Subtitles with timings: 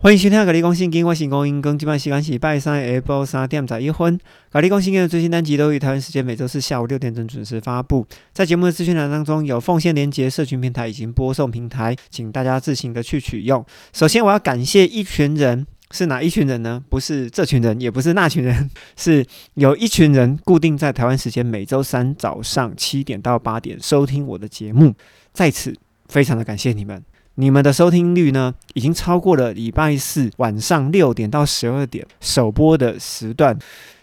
[0.00, 4.16] 欢迎收听《咖喱公信金》，我是公英，更今晚时间是拜三下晡三点十一分。
[4.48, 8.06] 咖喱公信经的最新单集都于台湾时间每周四下午六点钟准时发布。
[8.32, 13.66] 在节目的资讯栏当中有奉献连接、社群平台以及播送平台，请大家自行的去取用。
[13.92, 16.80] 首先，我要感谢一群人，是哪一群人呢？
[16.88, 24.94] 不是这群人，也不是那群人， 是有一群人固定在台湾时间每周三早上七点到八点收听我的节目，
[25.32, 25.74] 在此
[26.06, 27.02] 非常的感谢你们。
[27.40, 33.56] 你们的收听率呢，已经超过了礼拜四晚上六点到十二点首播的时段，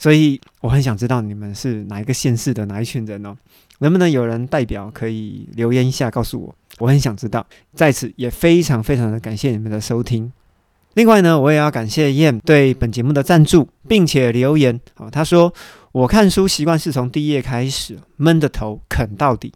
[0.00, 3.36] 所以我很想知道你们是哪一个县市的哪一群人哦？
[3.78, 6.54] 能不能有人代表可以留言一下告诉我？
[6.80, 7.46] 我很想知道。
[7.72, 10.32] 在此也非常非常的感谢你们的收听。
[10.94, 15.54] 另外呢，我也要感谢燕对本节目的赞助，并且留言哦，他说
[15.92, 19.52] 我看书习惯是从第一页开始，闷着头啃到底，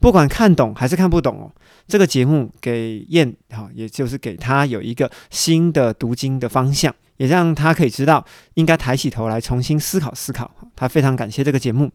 [0.00, 1.52] 不管看懂还是看不懂哦。
[1.88, 8.24] 这个节目给燕哈，也就是给他有一个新的读经的方向，也让他可以知道
[8.54, 10.54] 应该抬起头来重新思考思考。
[10.76, 11.90] 他非常感谢这个节目，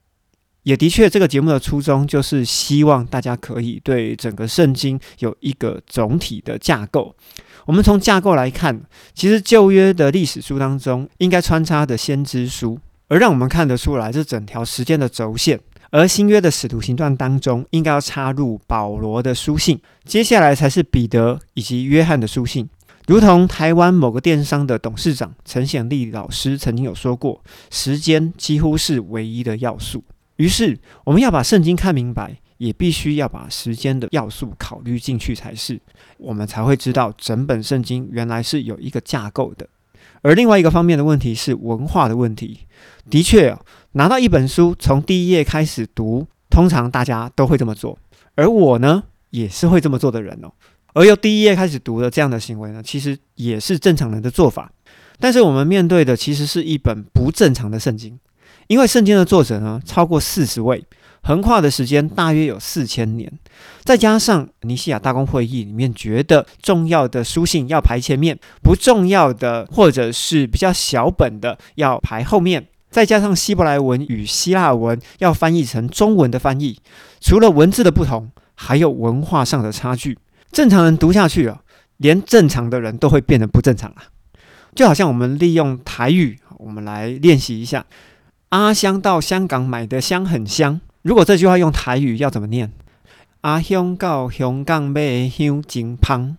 [0.63, 7.15] 也的确，这个节目的初衷就是希望大家可以对整个圣经有一个总体的架构。
[7.65, 8.81] 我们从架构来看，
[9.13, 15.59] 其实旧约的历史书当中应该穿插的先知书，而让我们看得出来这整条时间的轴线。
[15.93, 22.67] 而新约的使徒行传当中，应该要插入保罗的书信，接下来才是彼得以及约翰的书信。
[23.05, 30.03] 如同台湾某个电商的董事长陈显利老师曾经有说过，时间几乎是唯一的要素。
[30.37, 35.79] 于是，我们要把圣经看明白，也必须要把时间的要素考虑进去才是，
[36.17, 39.67] 我们才会知道整本圣经原来是有一个架构的。
[40.23, 42.61] 而另外一个方面的问题是文化的问题，
[43.09, 43.55] 的确
[43.91, 47.99] 拿到一本书，从第一页开始读，通常大家都会这么做。
[48.35, 50.51] 而我呢，也是会这么做的人哦。
[50.93, 54.71] 而由第一页开始读的这样的行为呢，其实也是正常人的做法。
[55.19, 58.17] 但是我们面对的其实是一本不正常的圣经，
[58.67, 60.83] 因为圣经的作者呢超过四十位。
[61.23, 63.31] 横跨的时间大约有四千年，
[63.83, 76.77] 再加上尼西亚大公会议里面觉得重要的书信要排前面，不重要的或者是比较小本的要排后面，再加上希伯来文与希腊文要翻译成中文的翻译，
[77.21, 80.19] 除了文字的不同，还有文化上的差距。
[80.51, 81.61] 正常人读下去啊，
[81.97, 84.03] 连正常的人都会变得不正常啊！
[84.75, 87.85] 就好像我们利用台语，我们来练习一下：
[88.49, 90.81] 阿香到香港买的香很香。
[91.03, 92.71] 如果这句话用台语要怎么念？
[93.41, 96.37] 阿香到香港买香精香。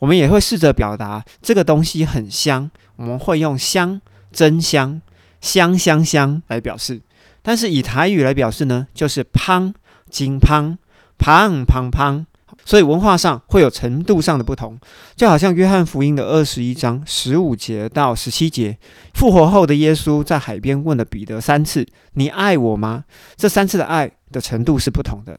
[0.00, 5.00] 我们也会试着表达这个东西很香，我们会用香、真香、
[5.40, 7.00] 香香香来表示。
[7.40, 9.72] 但是以台语来表示呢，就是胖、
[10.10, 10.76] 金胖、
[11.18, 12.26] 胖胖胖。
[12.64, 14.78] 所以文化上会有程度上的不同，
[15.16, 18.78] 就好像约翰福音的二十一章十五节到十七节，
[19.14, 23.04] 复活后的耶稣在海边问了彼得三次：“你爱我吗？”
[23.36, 25.38] 这三次的爱的程度是不同的。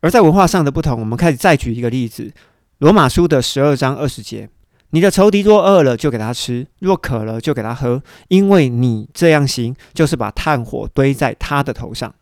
[0.00, 2.32] 而在文化上的不同，我们开始再举一个例子：
[2.78, 4.48] 罗马书的十二章二十节
[4.90, 12.14] ：“你的仇敌若饿了，就给他吃；若渴了，就给他喝，因为你这样行，就是把炭火堆在他的头上。”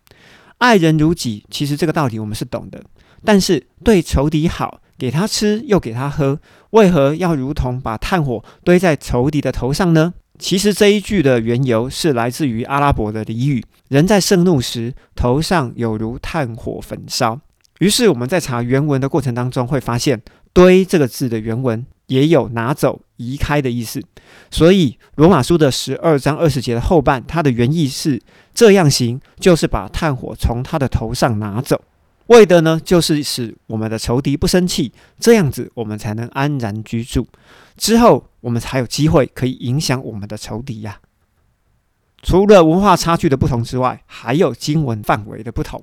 [0.59, 2.81] 爱人如己，其实这个道理我们是懂的。
[3.25, 6.39] 但是对仇敌好，给他吃又给他喝，
[6.71, 10.15] 为何要如同把炭火堆在仇敌的头上呢？
[10.39, 17.41] 其实这一句的缘由是来自于阿拉伯的俚语：人在盛怒时，头上有如炭火焚烧。
[17.79, 24.03] 于是我们在查原文的过程当中，会发现“堆”这个字的原文也有拿走、移开的意思。
[24.51, 28.21] 所以罗马书的十二章二十节的后半，它的原意是
[28.53, 31.81] 这样行，就是把炭火从他的头上拿走。
[32.27, 37.27] 为的呢，就是使我们的仇敌不生气，这样子我们才能安然居住。
[37.77, 41.01] 之后我们才有机会可以影响我们的仇敌呀。
[42.23, 45.83] 除了文化差距的不同之外，还有经文范围的不同。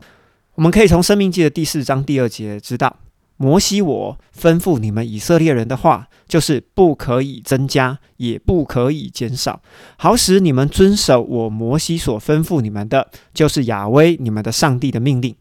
[0.56, 2.98] 我们可以从《生命记》的第四章第二节知道，
[3.38, 9.62] 摩西我吩咐你们以色列人的话，就是不可以增加，也不可以减少，
[9.98, 15.36] 好使你们遵守我摩西所吩咐你们的，就是亚威你们的上帝的命令。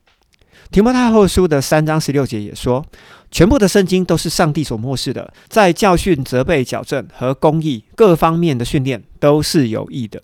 [0.71, 2.85] 提摩太后书的三章十六节也说，
[3.33, 10.23] 全部的圣经都是上帝所漠视的，在教训、责备、矫正和公义各方面的训练都是有益的。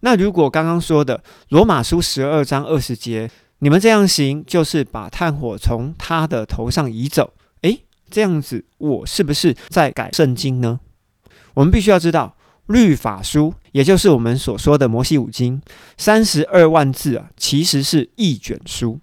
[0.00, 3.28] 那如果刚刚说的罗马书十二章二十节，
[3.58, 7.32] 你们这样行，就是把炭火从他的头上移走。
[7.62, 10.78] 诶，这样子我是不是在改圣经呢？
[11.54, 12.36] 我们必须要知道，
[12.66, 15.60] 律法书，也就是我们所说的摩西五经，
[15.98, 19.00] 三十二万字啊，其实是一卷书。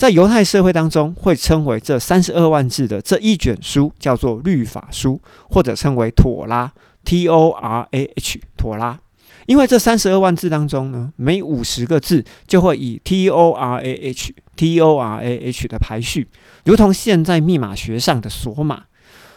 [0.00, 5.20] 在犹太社会当中，会称为这三十二万字的这一卷书叫做律法书，
[5.50, 6.72] 或者称为妥拉
[7.04, 8.98] （T O R A H） 妥拉。
[9.44, 16.26] 因为这三十二万字当中呢，每五十个字就会以 T O R A H T O R A H 的排序，
[16.64, 18.84] 如同现在密码学上的锁码。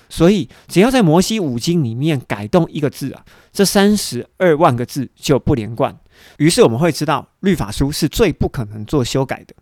[0.07, 5.93] 所以，只要在摩西五经里面改动一个字啊，这三十二万个字就不连贯。
[6.37, 9.53] 于是我们会知道，律法书是最不可能做修改的。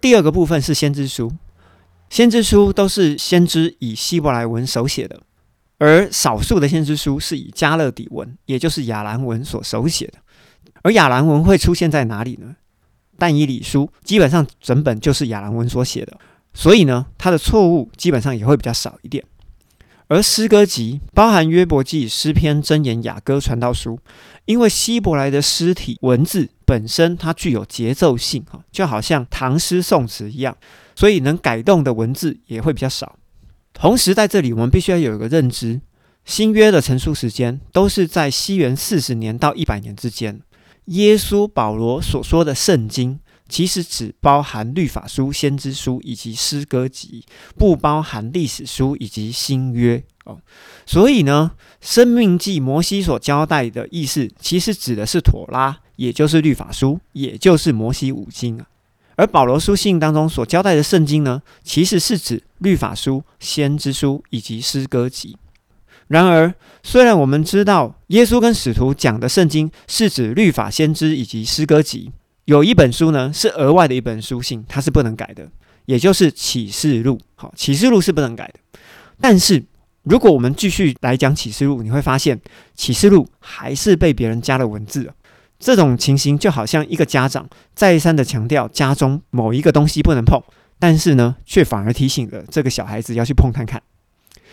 [0.00, 1.30] 第二个部分是先知书，
[2.08, 5.20] 先知书都是先知以希伯来文手写的，
[5.78, 10.14] 而少数的先知书是以加勒底文，也就是亚兰文所手写的。
[10.82, 12.56] 而亚兰文会出现在哪里呢？
[13.18, 16.18] 但以理书基本上整本就是亚兰文所写的，
[16.54, 19.22] 所以呢，它的错误基本上也会比较少一点。
[20.10, 24.00] 而诗歌集包含约伯记、诗篇、箴言、雅歌、传道书，
[24.44, 30.56] 因为希伯来的诗体文字本身它具有节奏性，哈，就好像唐诗宋词一样，
[30.96, 33.20] 所以能改动的文字也会比较少。
[33.72, 35.80] 同时，在这里我们必须要有一个认知：
[36.24, 40.40] 新约的成书时间都是在西元四十年到一百年之间。
[40.86, 43.20] 耶稣保罗所说的圣经。
[43.50, 47.24] 其实只包含律法书、先知书以及诗歌集，
[47.58, 50.38] 不包含历史书以及新约哦。
[50.86, 51.50] 所以呢，
[51.80, 58.66] 生命记摩西所交代的意思，其实指的是妥拉，也就是律法书，也就是摩西五经啊。
[59.16, 65.36] 而保罗书信当中所交代的圣经呢，其实是指律法书、先知书以及诗歌集。
[66.06, 72.10] 然而，虽然我们知道耶稣跟使徒讲的圣经是指律法、先知以及诗歌集。
[72.50, 75.48] 有一本书呢，是额外的一本书信，它是不能改的，
[75.86, 77.16] 也就是启示录。
[77.36, 78.80] 好，启示录是不能改的。
[79.20, 79.62] 但是，
[80.02, 82.40] 如果我们继续来讲启示录，你会发现
[82.74, 85.12] 启示录还是被别人加了文字。
[85.60, 90.42] 这种情形就好像一个家长再三的强调家中某一个东西不能碰，
[90.80, 93.80] 但是呢，却反而提醒了这个小孩子要去碰看看。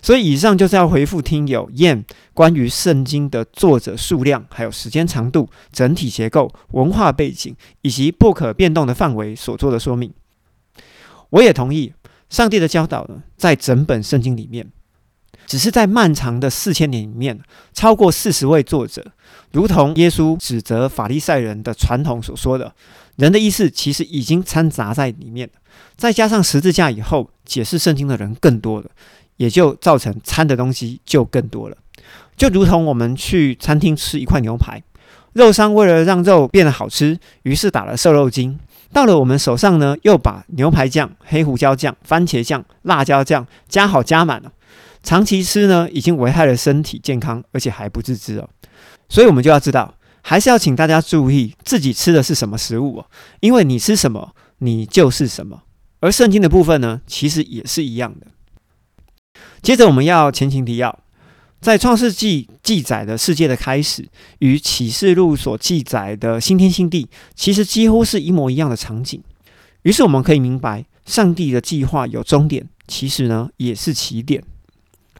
[0.00, 10.12] 所以，以上就是要回复听友燕关于圣经的作者数量、还有时间长度、整体结构、文化背景以及不可变动的范围所做的说明。
[11.30, 11.92] 我也同意，
[12.30, 14.70] 上帝的教导呢，在整本圣经里面，
[15.46, 17.40] 只是在漫长的四千年里面，
[17.74, 19.12] 超过四十位作者，
[19.52, 22.74] 如同耶稣指责法利赛人的传统所说的，
[23.16, 25.54] 人的意思其实已经掺杂在里面了
[25.96, 28.88] 再加上十字架以后，解释圣经的人更多了。
[29.38, 31.76] 也就造成餐的东西就更多了，
[32.36, 34.82] 就如同我们去餐厅吃一块牛排，
[35.32, 38.58] 肉商为了让肉变得好吃，于是打了瘦肉精。
[38.92, 44.52] 到了我们手上呢，又把牛排酱、黑胡椒酱、番茄酱、辣椒酱加好加满了。
[45.02, 48.48] 长期吃呢，已经危害了身体健康，而且还不自知哦。
[49.08, 53.06] 所以，我们就要知道，还是要请大家注意自己吃的是什么食物哦，
[53.40, 55.62] 因为你吃什么，你就是什么。
[56.00, 58.26] 而圣经的部分呢，其实也是一样的。
[59.62, 60.98] 接着我们要前情提要，
[61.60, 64.08] 在创世纪记载的世界的开始，
[64.38, 69.22] 与启示录所记载的新天新地，其实几乎是一模一样的场景。
[69.82, 74.42] 于是我们可以明白，上帝的计划有终点，其实呢也是起点。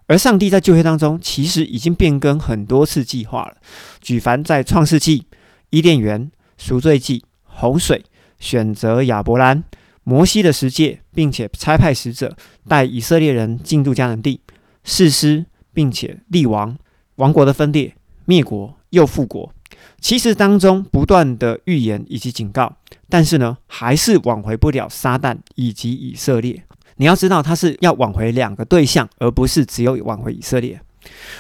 [0.07, 3.57] 而上帝在旧约当中，其实已经变更很多次计划了。
[4.01, 5.27] 举凡在创世纪、
[5.71, 8.05] 伊甸园、赎罪记、洪水、
[8.39, 9.65] 选择亚伯兰。
[10.09, 12.35] 摩西的十诫，并且差派使者
[12.67, 14.41] 带以色列人进入迦南地，
[14.83, 15.45] 誓师，
[15.75, 16.79] 并且立王，
[17.17, 17.95] 王国的分裂、
[18.25, 19.53] 灭国又复国，
[20.01, 22.75] 其实当中不断的预言以及警告，
[23.11, 26.65] 但是呢，还是挽回不了撒旦以及以色列。
[26.97, 30.81] 你要知道，他是要挽回两个对象，而不是只有挽回以色列。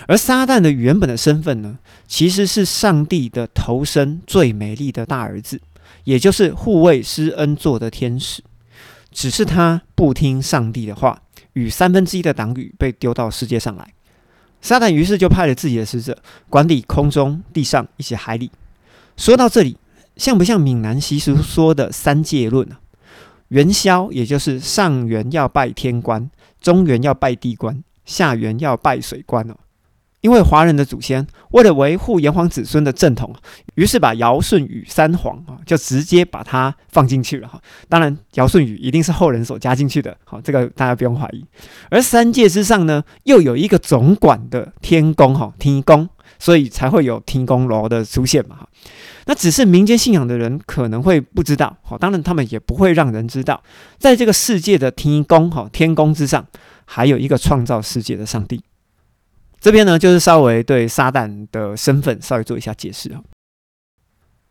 [0.06, 5.58] 而撒旦的原本的身份呢，其实是上帝的头生最美丽的大儿子，
[6.04, 8.42] 也就是护卫施恩座的天使。
[9.18, 11.20] 只是他不听上帝的话，
[11.54, 13.92] 与三分之一的党羽被丢到世界上来。
[14.62, 16.16] 撒旦于是就派了自己的使者
[16.48, 18.48] 管理空中、地上以及海里。
[19.16, 19.76] 说到这里，
[20.16, 22.78] 像不像闽南习俗说的三界论啊？
[23.48, 29.56] 元宵也就是上元要拜天官，中元要拜地官，下元要拜水官哦。
[30.20, 33.32] 因为华人的祖先为了维护炎黄子孙的正统，
[33.76, 37.60] 于是把尧舜禹三皇啊，就直接把它放进去了哈。
[37.88, 41.44] 当然，尧舜禹一定是后人所加进去的，好，这个大家不用怀疑。
[41.88, 46.08] 而三界之上呢，又有一个总管的天宫哈，天宫，
[46.38, 48.68] 所以才会有天宫楼的出现嘛哈。
[49.26, 53.62] 那只是民间信仰的人可能会不知道，好，当然他们也不会让人知道，
[53.98, 56.44] 在这个世界的天宫哈，天宫之上，
[56.84, 58.60] 还有一个创造世界的上帝。
[59.60, 63.20] 这边呢，就是稍微对撒旦的身份稍微做一下解释啊。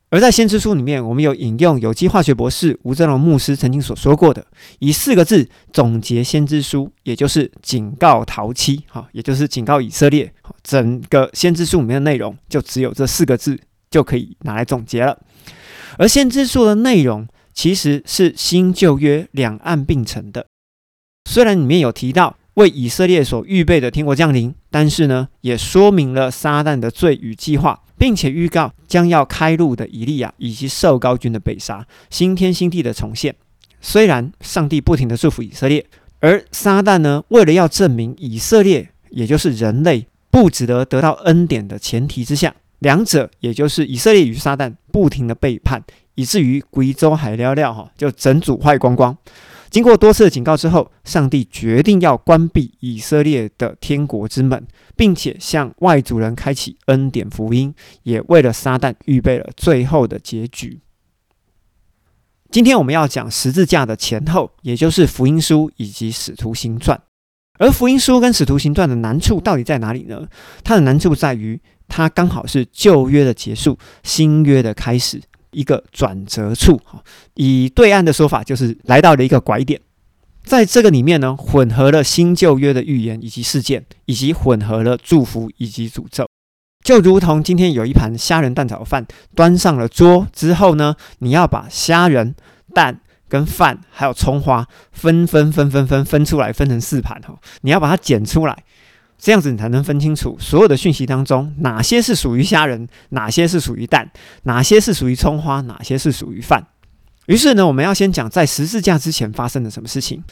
[0.09, 4.45] 而在先知书里面，我们有引用有机化学博士吴正龙牧师曾经所说过的，
[4.79, 10.33] 以四个字总结先知书，也就是警告陶七，哈，也就是警告以色列。
[10.63, 13.59] 整个先知书里面的内容就只有这四个字，
[13.91, 15.19] 就可以拿来总结了。
[15.97, 20.47] 而先知书的内容其实是新旧约两岸并存的，
[21.29, 27.81] 虽然里面有提到为以色列所预备的天国降临，但是呢，也说明了撒旦的罪与计划。
[27.99, 33.33] 并且预告将要开路的以利亚以及受高君的被杀，新天新地的重现。
[33.81, 35.83] 虽然上帝不停的祝福以色列，
[36.19, 45.83] 而撒旦呢，为了要证明以色列，也就是人类不值得得到恩典的前提之下，两者也就是以色列与撒旦不停的背叛，
[46.13, 49.17] 以至于贵州海料料哈就整组坏光光。
[49.69, 60.79] 经过多次的警告之后，上帝决定要关闭以色列的天国之门，并且向外族人开启恩典福音，也为了撒旦预备了最后的结局。
[62.49, 66.99] 今天我们要讲十字架的前后，也就是福音书以及使徒行传。
[67.59, 70.27] 而福音书跟使徒行传的难处到底在哪里呢？
[70.63, 75.21] 它的难处在于，它刚好是旧约的结束，新约的开始。
[75.51, 76.79] 一个转折处，
[77.35, 79.79] 以对岸的说法，就是来到了一个拐点。
[80.43, 86.25] 在这个里面呢，混合了新旧约的预言以及事件，以及混合了祝福以及诅咒。
[86.85, 92.33] 就如同今天有一盘虾仁蛋炒饭端上了桌之后呢，你要把虾仁、
[92.73, 98.63] 蛋跟饭还有葱花分分分分分分出来，分成四盘哈，你要把它剪出来。
[99.17, 104.11] 这样子你才能分清楚所有的讯息当中，哪些是属于虾仁，哪些是属于蛋，
[104.43, 106.67] 哪些是属于葱花，哪些是属于饭。
[107.25, 110.23] 于是呢，我们要先讲在十字架之前发生了什么事情。